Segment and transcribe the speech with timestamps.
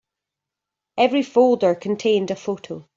[0.97, 2.87] Every folder contained a photo.